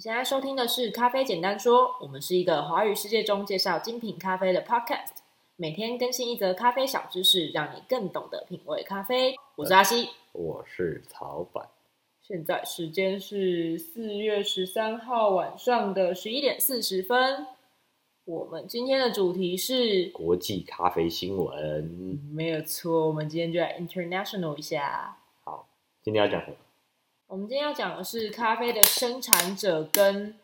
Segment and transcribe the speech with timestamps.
[0.00, 5.18] 你现在收听的是《咖啡简单说》，我们是一个华语世界中介绍精品咖啡的 podcast，
[5.56, 9.36] 每天更新一则咖啡小知识，让你更懂得品味咖啡。
[9.56, 11.68] 我是阿西，我是曹板。
[12.22, 17.46] 现在时间是四月十三号晚上的十一点四十分。
[18.24, 21.54] 我们今天的主题是国际咖啡新闻。
[21.84, 25.18] 嗯，没有错，我们今天就来 international 一下。
[25.44, 25.68] 好，
[26.02, 26.56] 今天要讲什么？
[27.30, 30.34] 我们今天要讲的是咖啡的生产者跟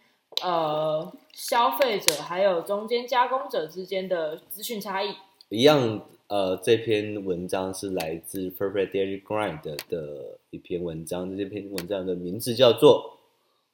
[0.41, 5.13] 呃消费者，还有中间加工者之间的资讯差异。
[5.49, 11.37] 一样，呃，这篇文章是来自 Perfect Daily Grind 的一篇文章。
[11.37, 13.19] 这篇文章的名字叫做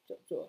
[0.08, 0.48] 叫做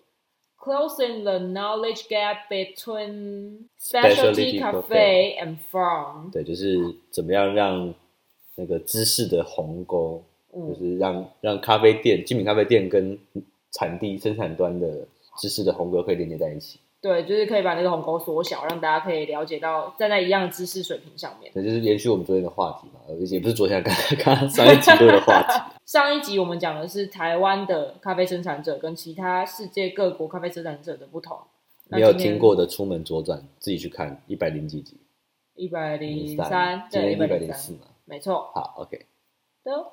[0.58, 6.30] Closing the Knowledge Gap Between Specialty Cafe and Farm。
[6.30, 7.94] 对，就是怎么样让
[8.54, 10.24] 那个知识的鸿沟。
[10.54, 13.18] 就是让让咖啡店、精品咖啡店跟
[13.72, 15.06] 产地生产端的
[15.38, 16.78] 知识的鸿沟可以连接在一起。
[17.00, 21.52] 对，就是可以把那个鸿沟缩小，让大家可以了解到站在一样的知识水平上面。
[21.52, 25.60] 对，就是延续我们昨天的话题嘛，也不是昨天，刚刚上一集录的话题。
[25.84, 31.36] 上一集我们讲的是台湾的咖啡生产者跟其他世界各国咖啡生产者的不同。
[31.88, 34.96] 没有听过的出门左转，自己去看一百零几集。
[35.56, 38.50] 一百零三，对，一百零四嘛，没错。
[38.54, 39.04] 好，OK。
[39.62, 39.92] 都。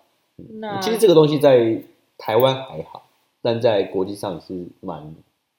[0.59, 1.83] 那其实这个东西在
[2.17, 3.09] 台湾还好，
[3.41, 5.15] 但在国际上是蛮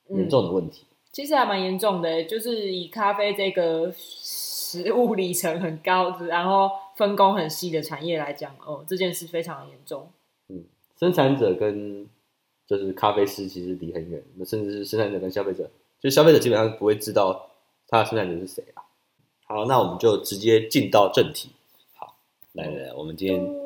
[0.08, 0.86] 严重的问题。
[0.88, 10.08] 嗯、其实还蛮严重的，就是以咖啡这个食物里程很高，然后分工很细的产业来讲，哦，这件事非常严重。
[10.48, 10.64] 嗯，
[10.98, 12.06] 生产者跟
[12.66, 15.69] 就是咖啡师其实离很远，那甚至是生产者跟消费者，
[16.00, 17.50] 就消费者基本上不会知道
[17.88, 18.83] 他的生产者是谁啊。
[19.44, 21.50] 好，那我们就直接进到正题。
[21.94, 22.14] 好，
[22.53, 23.62] 来来来，我们今天。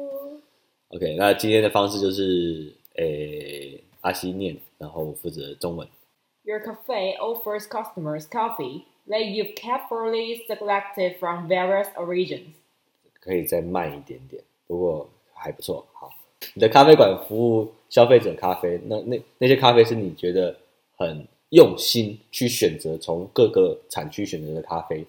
[0.90, 5.88] OK，那今天的方式就是，诶，阿西念，然后我负责中文。
[6.44, 12.56] Your cafe offers customers coffee that you've carefully selected from various origins。
[13.22, 15.86] 可以再慢一点点，不过还不错。
[15.94, 16.09] 好，
[16.56, 20.58] 你的咖啡馆服务消费者咖啡，那那那些咖啡是你觉得
[20.97, 25.06] 很用心去选择，从各个产区选择的咖啡。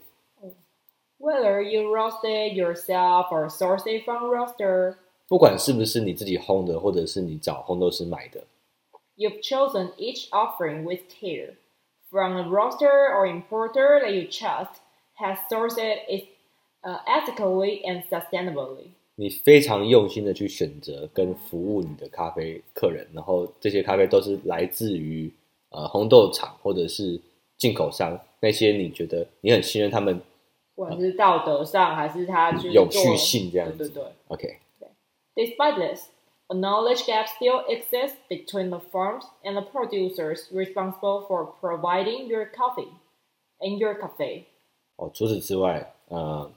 [1.18, 4.96] Whether you roast it yourself or source it from roaster。
[5.27, 8.43] 不管是不是你自己烘的，或者是你找烘豆师买的
[9.17, 11.55] ，You've chosen each offering with care.
[12.09, 14.79] From a roaster or importer that you trust
[15.17, 16.29] has sourced it
[17.05, 18.91] ethically and sustainably.
[19.15, 25.29] 你非常用心的去选择跟服务你的咖啡客人，然后这些咖啡都是来自于
[25.71, 27.19] 呃烘豆厂或者是
[27.57, 30.21] 进口商，那些你觉得你很信任他们，
[30.75, 34.57] 不管是道德上还是他有序性这样子，对对对，OK。
[35.36, 36.10] Despite this,
[36.48, 42.46] a knowledge gap still exists between the farms and the producers responsible for providing your
[42.46, 42.90] coffee
[43.60, 44.44] in your cafe.
[44.96, 46.50] 哦，除此之外，呃，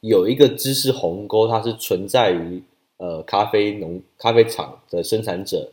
[0.00, 2.62] 有一个知识鸿沟，它是存在于
[2.96, 5.70] 呃咖啡农、咖啡厂的生产者。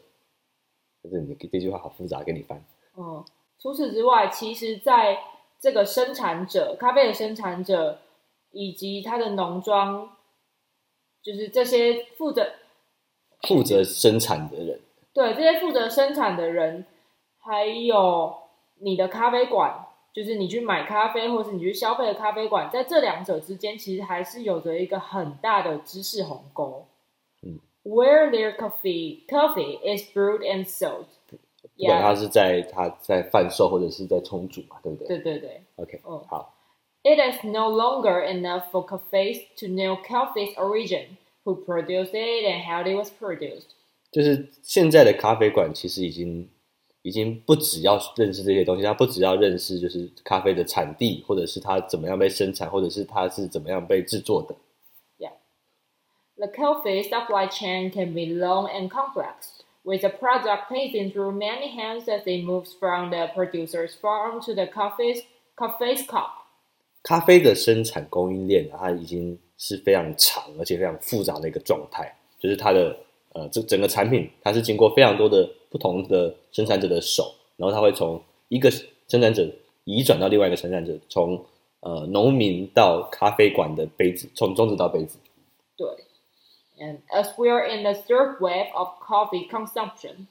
[1.03, 2.61] 这你这句话好复杂，给你翻。
[2.97, 3.23] 嗯，
[3.59, 5.17] 除此之外，其实在
[5.61, 7.99] 这个生产者、咖啡的生产者
[8.51, 10.14] 以及他的农庄。
[11.26, 12.52] 就是这些负责
[13.48, 14.78] 负责生产的人，
[15.12, 16.86] 对这些负责生产的人，
[17.38, 18.32] 还有
[18.78, 26.86] 你的咖啡馆，就是你去买咖啡或是你去消费的咖啡馆，在这两者之间，其实还是有着一个很大的知识鸿沟。
[27.42, 31.06] 嗯，Where their coffee coffee is brewed and sold，
[31.76, 35.08] 不管它是在它在贩售或者是在冲煮嘛，对不对？
[35.08, 36.52] 对对对，OK，嗯，好。
[37.05, 42.83] It is no longer enough for cafes to know coffee's origin, who produced it, and how
[42.83, 43.69] it was produced.
[44.11, 46.47] 就是现在的咖啡馆其实已经
[47.01, 54.55] 已经不只要认识这些东西，它不只要认识就是咖啡的产地，或者是它怎么样被生产，或者是它是怎么样被制作的。
[55.17, 55.31] Yeah,
[56.37, 61.75] the coffee supply chain can be long and complex, with the product passing through many
[61.75, 65.23] hands as it moves from the producer's farm to the coffee's
[65.55, 66.37] coffee's cup.
[67.05, 72.15] 咖啡的生产供应链，它已经是非常长而且非常复杂的一个状态。
[72.39, 72.97] 就是它的
[73.33, 78.69] 呃，这整个产品，它是经过非常多的不同的生产者的手，然后它会从一个
[79.07, 79.49] 生产者
[79.85, 81.45] 移转到另外一个生产者，从
[81.79, 85.17] 呃农民到咖啡馆的杯子，从种子到杯子。
[85.77, 85.87] 对，
[86.77, 90.27] And as we are in the third wave of coffee consumption,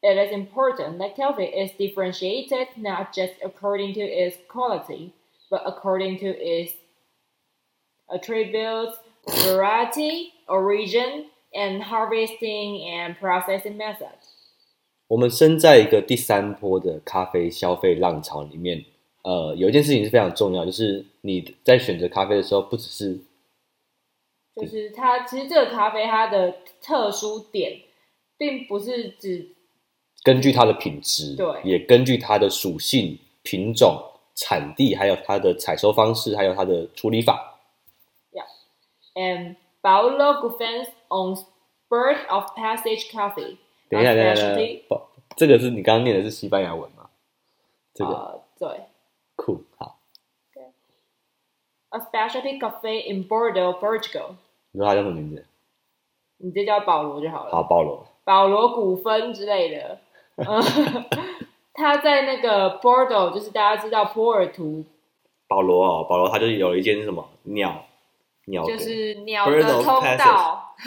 [0.00, 5.10] it is important that coffee is differentiated not just according to its quality.
[5.53, 6.71] But according to its
[8.11, 8.97] attributes,
[9.45, 14.33] variety, origin, and harvesting and processing methods，
[15.09, 18.83] 我们身在一个第三波的咖啡消费浪潮里面，
[19.21, 23.19] 呃，有一件事情是非常重要，就是你在选择咖啡的时候，不只是，
[24.55, 27.79] 就是它其实这个咖啡它的特殊点，
[28.39, 29.49] 并不是指
[30.23, 34.01] 根据它的品质，对，也根据它的属性、品种、
[34.35, 37.59] 产地，还有它的采收方式，还有它的处理法。
[38.31, 41.45] Yeah，and Paulo Gufens owns
[41.89, 43.57] Bird of Passage Coffee。
[43.89, 44.55] 等一下，等一下，
[44.87, 45.01] 不，
[45.35, 47.09] 这个是你刚刚念的是西班牙文吗？
[47.93, 48.81] 这个、uh, 对，
[49.35, 49.99] 酷，好。
[51.89, 54.35] A specialty coffee in Bordeaux, Portugal。
[54.71, 55.45] 你说他叫什么名字？
[56.37, 57.51] 你就叫保罗就好了。
[57.51, 58.03] 好，保罗。
[58.23, 59.99] 保罗古芬之类的。
[61.73, 64.85] 他在那个 Bordeaux，就是大家知道波尔图。
[65.47, 67.83] 保罗哦，保罗他就有一间什么鸟
[68.45, 70.73] 鸟，就是鸟的通道。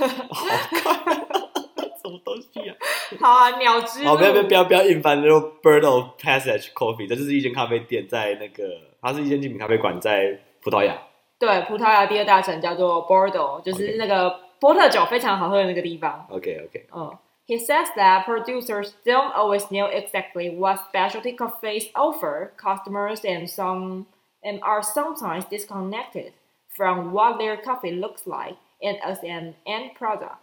[2.03, 2.77] 什么东西啊？
[3.21, 4.11] 好啊，鸟之路。
[4.11, 8.65] 好，不要不要不要不要硬翻，就 Bird of Passage Coffee，这就是一间咖啡店，在那个，
[9.03, 10.97] 它是一间精品咖啡馆，在葡萄牙。
[11.39, 16.27] 对，葡萄牙第二大城叫做 Bordeaux，就是那个波特酒非常好喝的那个地方。
[16.31, 16.87] OK OK。
[16.95, 17.17] 嗯
[17.48, 24.06] ，He says that producers don't always know exactly what specialty coffees offer customers, and some
[24.44, 26.34] and are sometimes disconnected
[26.76, 30.38] from what their coffee looks like and as an end product.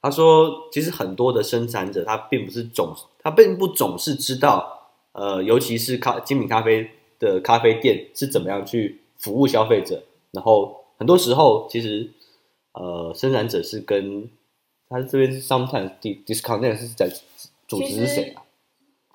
[0.00, 10.04] 他说：“其实很多的生产者，他并不是总，他并不总是知道，呃，尤其是咖精品咖啡的咖啡店是怎么样去服务消费者。
[10.30, 12.08] 然后很多时候，其实，
[12.72, 14.30] 呃，生产者是跟
[14.91, 17.09] 他这边是 sometimes disconnect 是在
[17.67, 18.43] 组织是谁啊？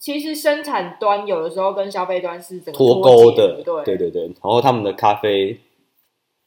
[0.00, 4.24] 其实生产端有的时候跟消费端是脱钩的，对对对对。
[4.24, 5.60] 然后他们的咖啡，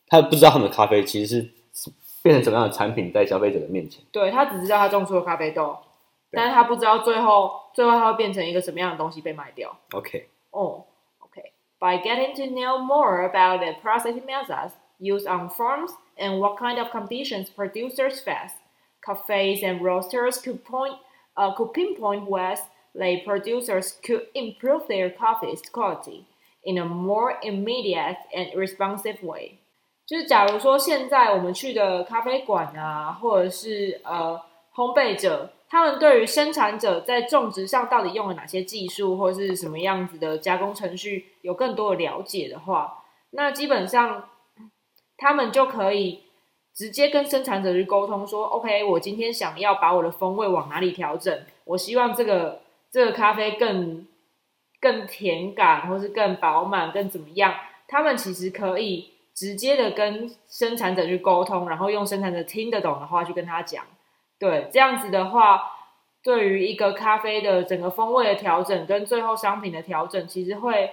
[0.07, 1.49] 他不知道他们的咖啡其实是。”
[2.21, 4.03] 变成什么样的产品在消费者的面前？
[4.11, 5.77] 对，他只知道他种出了咖啡豆，
[6.31, 9.73] 但是他不知道最后最后他会变成一个什么样的东西被卖掉。
[9.93, 10.83] OK，哦、
[11.21, 11.53] oh,，OK。
[11.79, 16.89] By getting to know more about the processing methods used on farms and what kind of
[16.89, 18.51] conditions producers face,
[19.05, 20.95] cafes and roasters could point,
[21.35, 22.59] uh, could pinpoint ways
[22.93, 26.25] the producers could improve their coffee's quality
[26.63, 29.59] in a more immediate and responsive way.
[30.05, 34.41] 就是假如说现在我们去的咖啡馆啊，或者是呃
[34.73, 44.29] 烘焙者，他们对于生产者在种植上到底用了哪些技术，或者是什么样子的加工程序，有更多的了解的话，那基本上
[45.15, 46.23] 他们就可以
[46.79, 54.07] 直接跟生产者去沟通说，OK，我今天想要把我的风味往哪里调整，我希望这个这个咖啡更
[54.79, 57.53] 更甜感，或是更饱满，更怎么样，
[57.85, 59.11] 他们其实可以。
[59.35, 63.85] 直接的跟生产者去沟通，然后用生产者听得懂的话去跟他讲，
[64.37, 65.61] 对，这样子的话，
[66.21, 70.91] 对于一个咖啡的整个风味的调整跟最后商品的调整，其实会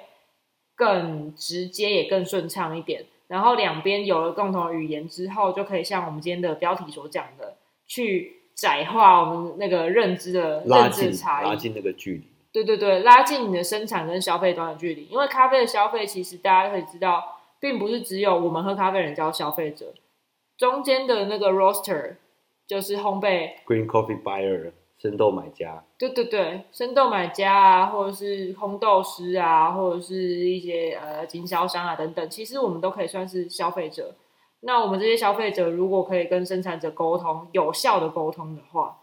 [0.76, 3.06] 更直接也更顺畅一点。
[3.28, 7.56] 然后两边有了共同语言之后，就可以像我们今天的标题所讲的，
[7.86, 12.26] 去窄化我们那个认知的认知差异，拉近那个距离。
[12.52, 17.32] 对对对，拉近你的生产跟消费端的距离，因为咖啡的消费其实大家可以知道。
[17.58, 19.94] 并不是只有我们喝咖啡人叫消费者，
[20.58, 22.16] 中间的那个 roaster
[22.66, 34.14] 就是烘焙 green coffee buyer 生豆买家，对对对，生豆买家啊，或者是烘豆师啊，或者是一些呃经销商啊等等，其实我们都可以算是消费者。
[34.60, 38.98] 那我们这些消费者如果可以跟生产者沟通，有效的沟通的话，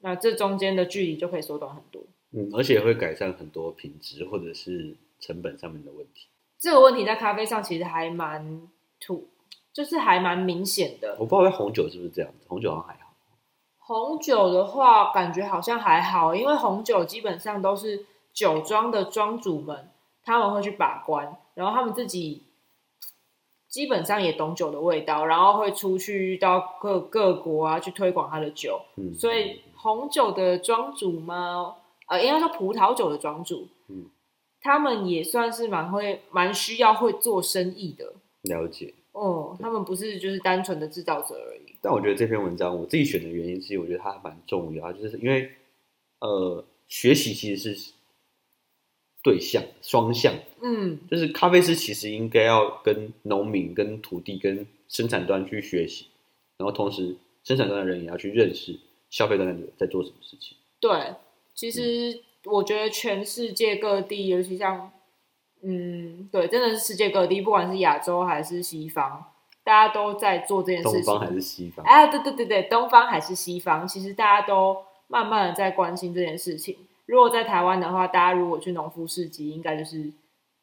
[0.00, 2.02] 那这中间的距离就可以缩短很多。
[2.30, 6.28] 嗯，而且会改善很多品质或者是成本上面的问题。
[6.58, 8.62] 这个问题在咖啡上其实还蛮
[9.00, 9.28] 突，
[9.72, 11.16] 就是还蛮明显的。
[11.18, 13.11] 我不知道在红酒是不是这样子，红酒好像还好。
[13.86, 19.90] 红酒的话，感觉好像还好，因为红酒基本上都是酒庄的庄主们
[20.24, 22.44] 他们会去把关，然后他们自己
[23.68, 28.80] 基本上也懂酒的味道，然后会出去到各各国啊去推广他的酒。
[28.96, 31.76] 嗯，所以红酒的庄主嘛，
[32.08, 33.68] 呃，应该说葡萄酒的庄主。
[33.88, 34.10] 嗯。
[34.64, 38.12] 他们也算是蛮会、蛮需要会做生意的。
[38.42, 38.94] 了解。
[39.10, 41.71] 哦，他们不是就是单纯的制造者而已。
[41.82, 45.50] 但我觉得这篇文章我自己选的原因是，我觉得它还蛮重要，就是因为
[46.20, 47.92] 呃，学习其实是
[49.22, 50.32] 对象双向。
[50.62, 56.06] 嗯，就是咖啡师其实应该要跟农民、跟土地、跟生产端去学习，
[56.56, 58.78] 然后同时生产端的人也要去认识
[59.10, 60.56] 消费端的人在做什么事情。
[60.80, 61.14] 对，
[61.54, 62.12] 其实。
[62.12, 64.90] 嗯我觉得全世界各地，尤其像，
[65.62, 69.31] 嗯，对，真的是世界各地，不管是亚洲还是西方，
[69.64, 71.02] 大家都在做这件事情。
[71.02, 71.84] 东方还是西方？
[71.84, 74.76] 哎，对对对对，东方还是西方，其实大家都
[75.08, 76.76] 慢慢的在关心这件事情。
[77.06, 80.12] 如果在台湾的话，大家如果去农夫市集，应该就是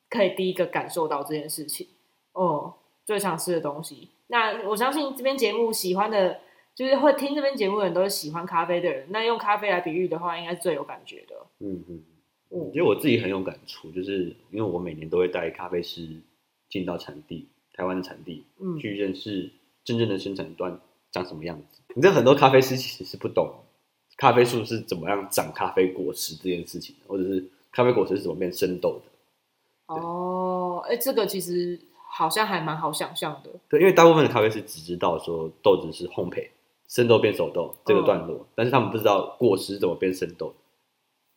[0.10, 1.88] 可以第一个感受到这件事情。
[2.34, 2.74] 哦，
[3.06, 4.10] 最常吃的东西。
[4.28, 6.40] 那我相信这边节目喜欢的，
[6.76, 9.08] 就是会听这边节目的人都是喜欢咖啡的人。
[9.10, 11.36] 那用咖啡来比喻的话，应该是最有感觉的。
[11.60, 12.04] 嗯嗯。
[12.50, 16.20] 我觉得我自己很有感触，就是因为我每年都会带咖啡师
[16.68, 17.48] 进到产地，
[17.80, 19.50] 台湾的产地，嗯，去认识
[19.86, 20.78] 真正的生产端
[21.12, 21.82] 长什么样子。
[21.96, 23.50] 你知道很多咖啡师其实是不懂
[24.18, 29.96] 咖啡树是怎么样长咖啡果实这件事情，或者是咖啡果实是怎么变生豆的。
[29.96, 31.80] 哦，哎，这个其实
[32.12, 33.50] 好像还蛮好想象的。
[33.70, 36.50] 对，因为大部分的咖啡师只知道说豆子是烘焙，
[36.90, 40.54] 生豆变熟豆这个段落，嗯，但是他们不知道果实怎么变生豆。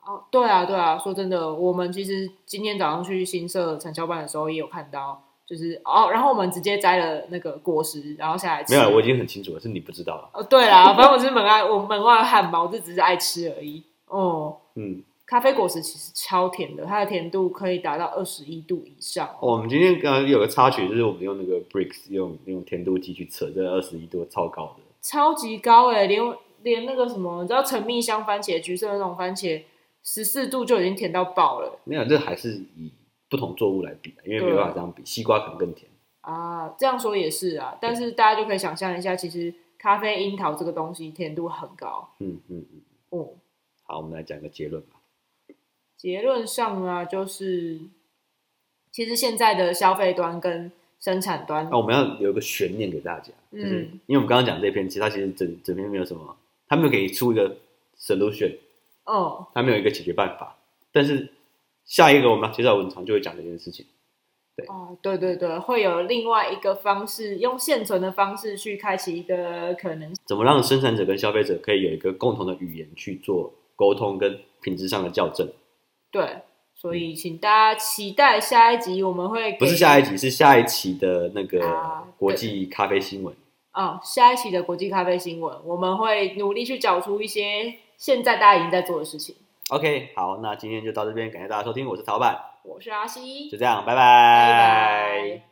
[0.04, 5.22] 哦，对啊，对啊，说真的，我们其实今天早上去新社产销班的时候，也有看到，
[5.52, 8.74] 就是哦，然后我们直接摘了那个果实，然后下来吃。
[8.74, 10.30] 没有，我已经很清楚了，是你不知道了。
[10.32, 13.82] 哦，对啦，反正我是门外，我门外汉堡，就只是爱吃而已。
[14.06, 19.28] 哦，嗯，咖啡果实其实超甜的，它的甜度可以达到二十一度以上。
[19.40, 26.22] 哦，我们今天刚刚有个插曲，就是我们用那个 Bricks 用用甜度计去测，这二十一度超高的，超级高哎，连
[26.62, 29.60] 连那个什么，你知道陈蜜香番茄，橘色的那种番茄。
[30.04, 31.78] 十四度就已经甜到爆了。
[31.84, 32.90] 没有，这还是以
[33.32, 35.02] 不同作物来比，因为没办法这样比。
[35.06, 37.78] 西瓜可能更甜啊，这样说也是啊。
[37.80, 42.10] 但是大家就可以想象一下，其实咖啡樱桃这个东西甜度很高。
[42.18, 42.82] 嗯嗯嗯。
[43.08, 43.38] 哦、嗯，
[43.84, 45.00] 好，我们来讲一个结论吧。
[45.96, 47.80] 结论上啊，就是
[48.90, 50.70] 其实现在的消费端跟
[51.00, 56.36] 生产端，那、啊、我们要有一个悬念给大家，就是、嗯、因为我们刚刚讲这篇，其实它其实整整篇没有什么，
[56.68, 57.56] 它没有给你出一个
[57.98, 58.58] solution。
[59.04, 60.56] 哦，它没有一个解决办法，
[60.92, 61.28] 但是
[61.84, 63.86] 下一个我们要介绍文章就会讲这件事情。
[64.54, 70.14] 对，哦，对对对，会有另外一个方式，用现存的方式去开启一个可能。
[70.26, 75.48] 怎么让生产者跟消费者可以有一个共同的语言去做沟通跟品质上的校正？
[76.10, 76.42] 对，
[76.74, 83.34] 所以请大家期待下一集我们会，不是下一集，是下一期的那个国际咖啡新闻。
[83.70, 87.74] 啊，哦，下一期的国际咖啡新闻，我们会努力去找出一些。
[87.96, 89.34] 现在大家已经在做的事情。
[89.72, 94.52] OK，好，那今天就到这边，感谢大家收听，我是曹板，我是阿西，就这样，拜拜。
[94.52, 95.51] 拜拜。